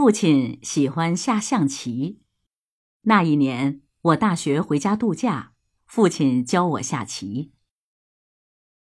[0.00, 2.22] 父亲喜欢下象棋。
[3.02, 5.52] 那一年，我大学回家度假，
[5.84, 7.52] 父亲教我下棋。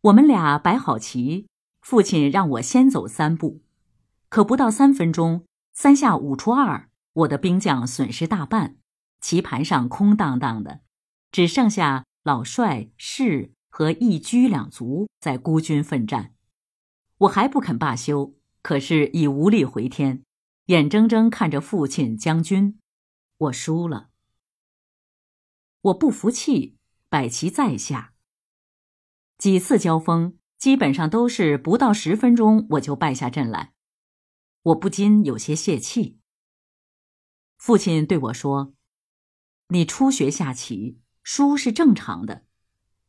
[0.00, 1.46] 我们俩摆好棋，
[1.82, 3.60] 父亲让我先走三步，
[4.30, 5.44] 可不到三分钟，
[5.74, 8.78] 三下五除二，我的兵将损失大半，
[9.20, 10.80] 棋盘上空荡荡的，
[11.30, 16.32] 只剩下老帅、士和一车两卒在孤军奋战。
[17.18, 20.22] 我还不肯罢休，可是已无力回天，
[20.66, 22.78] 眼睁睁看着父亲将军，
[23.36, 24.08] 我输了。
[25.82, 26.78] 我不服气，
[27.10, 28.14] 摆棋再下。
[29.36, 33.74] 几次交锋，基本上都是不到十分钟我就败下阵来，
[34.62, 36.18] 我不禁有些泄气。
[37.58, 38.74] 父亲对我说
[39.68, 42.46] ：“你初学下棋，输是正常的，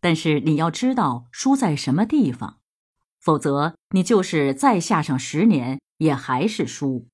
[0.00, 2.60] 但是你要知道输在什么地方。”
[3.20, 7.08] 否则，你就是再下上十年，也还是输。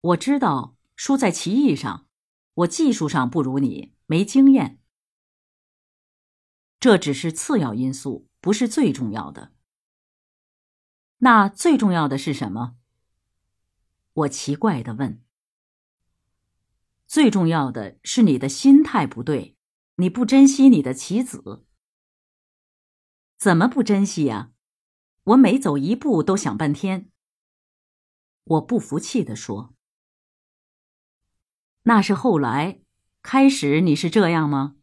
[0.00, 2.06] 我知道输在棋艺上，
[2.54, 4.80] 我技术上不如你，没经验。
[6.78, 9.52] 这只是次要因素，不是最重要的。
[11.18, 12.76] 那最重要的是什么？
[14.14, 15.22] 我奇怪的问。
[17.06, 19.58] 最重要的是你的心态不对，
[19.96, 21.66] 你不珍惜你的棋子。
[23.36, 24.52] 怎么不珍惜呀？
[25.24, 27.10] 我每走一步都想半天。
[28.44, 29.74] 我不服气地说
[31.90, 32.78] ：“那是后来，
[33.20, 34.76] 开始你是这样吗？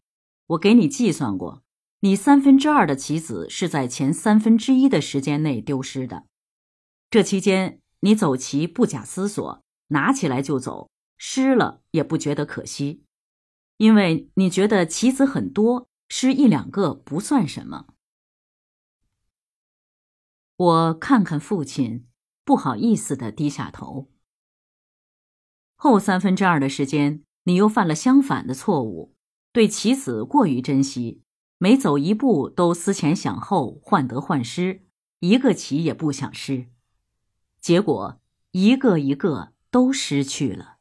[0.48, 1.64] 我给你计算过，
[2.02, 6.26] 你三分之二的棋子是在前三分之一的时间内丢失的。
[7.10, 13.06] 这期间你走棋不假思索，拿起来就走，失了也不觉得可惜，
[13.78, 17.86] 因为你觉得棋子很多，失一两个不算什么。”
[20.58, 22.06] 我看看父亲，
[22.44, 24.12] 不好意思的低下头。
[25.78, 29.14] 后三分之二的时间，你又犯了相反的错误，
[29.54, 31.22] 对棋子过于珍惜，
[31.60, 34.82] 每走一步都思前想后，患得患失，
[35.20, 36.66] 一个棋也不想失，
[37.62, 38.20] 结果
[38.52, 40.77] 一个一个都失去了。